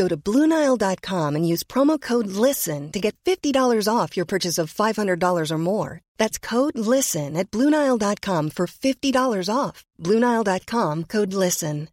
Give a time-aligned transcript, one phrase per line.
[0.00, 4.72] Go to BlueNile.com and use promo code LISTEN to get $50 off your purchase of
[4.72, 6.00] $500 or more.
[6.16, 9.84] That's code LISTEN at BlueNile.com for $50 off.
[10.00, 11.88] BlueNile.com code LISTEN.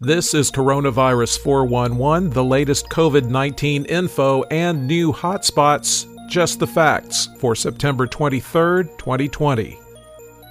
[0.00, 6.06] This is Coronavirus 411, the latest COVID 19 info and new hotspots.
[6.30, 9.79] Just the facts for September 23rd, 2020.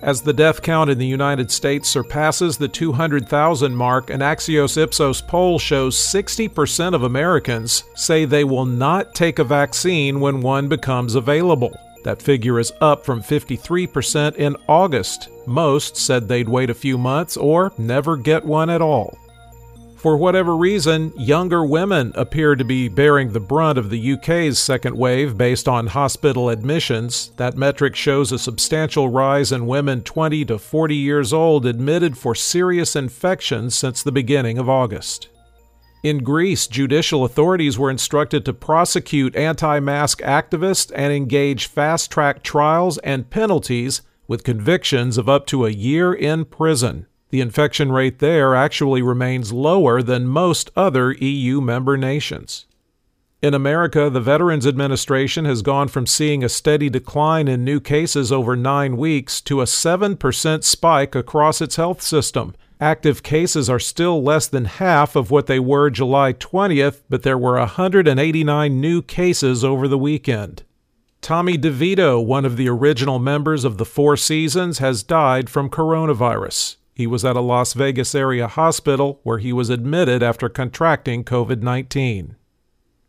[0.01, 5.21] As the death count in the United States surpasses the 200,000 mark, an Axios Ipsos
[5.21, 11.15] poll shows 60% of Americans say they will not take a vaccine when one becomes
[11.15, 11.77] available.
[12.05, 15.27] That figure is up from 53% in August.
[15.45, 19.17] Most said they'd wait a few months or never get one at all.
[19.99, 24.95] For whatever reason, younger women appear to be bearing the brunt of the UK's second
[24.95, 27.33] wave based on hospital admissions.
[27.35, 32.33] That metric shows a substantial rise in women 20 to 40 years old admitted for
[32.33, 35.27] serious infections since the beginning of August.
[36.01, 42.41] In Greece, judicial authorities were instructed to prosecute anti mask activists and engage fast track
[42.41, 47.05] trials and penalties with convictions of up to a year in prison.
[47.29, 52.65] The infection rate there actually remains lower than most other EU member nations.
[53.41, 58.33] In America, the Veterans Administration has gone from seeing a steady decline in new cases
[58.33, 62.53] over nine weeks to a 7% spike across its health system.
[62.81, 67.37] Active cases are still less than half of what they were July 20th, but there
[67.37, 70.63] were 189 new cases over the weekend.
[71.21, 76.77] Tommy DeVito, one of the original members of the Four Seasons, has died from coronavirus.
[76.99, 81.61] He was at a Las Vegas area hospital where he was admitted after contracting COVID
[81.61, 82.35] 19.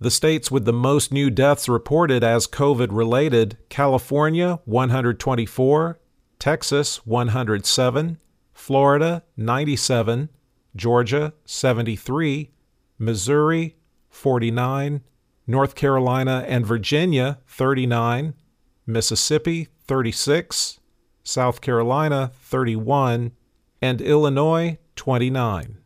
[0.00, 6.00] The states with the most new deaths reported as COVID related California 124,
[6.40, 8.18] Texas 107,
[8.52, 10.30] Florida 97,
[10.74, 12.50] Georgia 73,
[12.98, 13.76] Missouri
[14.08, 15.02] 49,
[15.46, 18.34] North Carolina and Virginia 39,
[18.86, 20.78] Mississippi 36,
[21.24, 23.32] South Carolina 31,
[23.80, 25.78] and Illinois 29.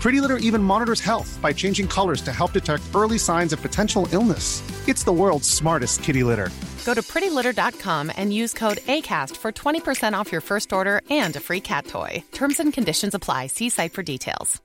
[0.00, 4.08] Pretty Litter even monitors health by changing colors to help detect early signs of potential
[4.12, 4.62] illness.
[4.88, 6.50] It's the world's smartest kitty litter.
[6.84, 11.40] Go to prettylitter.com and use code ACAST for 20% off your first order and a
[11.40, 12.22] free cat toy.
[12.32, 13.48] Terms and conditions apply.
[13.48, 14.62] See site for details.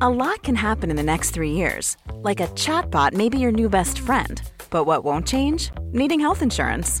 [0.00, 1.96] A lot can happen in the next three years.
[2.22, 4.40] Like a chatbot may be your new best friend.
[4.70, 5.70] But what won't change?
[5.92, 7.00] Needing health insurance.